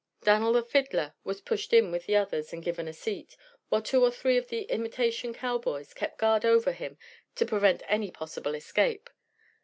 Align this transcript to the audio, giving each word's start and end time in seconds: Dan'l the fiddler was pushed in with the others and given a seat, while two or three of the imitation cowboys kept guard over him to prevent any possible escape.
Dan'l 0.23 0.53
the 0.53 0.63
fiddler 0.63 1.13
was 1.23 1.41
pushed 1.41 1.73
in 1.73 1.91
with 1.91 2.07
the 2.07 2.15
others 2.15 2.51
and 2.51 2.63
given 2.63 2.87
a 2.87 2.91
seat, 2.93 3.37
while 3.69 3.83
two 3.83 4.03
or 4.03 4.09
three 4.09 4.35
of 4.35 4.47
the 4.47 4.63
imitation 4.63 5.31
cowboys 5.31 5.93
kept 5.93 6.17
guard 6.17 6.43
over 6.43 6.71
him 6.71 6.97
to 7.35 7.45
prevent 7.45 7.83
any 7.87 8.09
possible 8.09 8.55
escape. 8.55 9.11